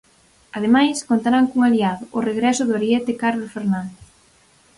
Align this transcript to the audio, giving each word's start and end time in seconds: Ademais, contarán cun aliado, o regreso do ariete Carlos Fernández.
Ademais, 0.57 0.97
contarán 1.09 1.45
cun 1.49 1.61
aliado, 1.65 2.03
o 2.17 2.19
regreso 2.29 2.63
do 2.65 2.73
ariete 2.79 3.13
Carlos 3.23 3.53
Fernández. 3.55 4.03